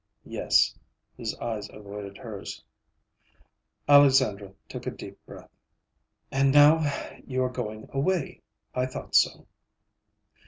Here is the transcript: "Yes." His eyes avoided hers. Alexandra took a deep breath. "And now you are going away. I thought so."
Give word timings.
"Yes." 0.25 0.75
His 1.15 1.35
eyes 1.37 1.69
avoided 1.71 2.17
hers. 2.17 2.63
Alexandra 3.87 4.51
took 4.67 4.87
a 4.87 4.89
deep 4.89 5.23
breath. 5.27 5.51
"And 6.31 6.51
now 6.51 6.91
you 7.27 7.43
are 7.43 7.49
going 7.51 7.87
away. 7.93 8.41
I 8.73 8.87
thought 8.87 9.13
so." 9.13 9.45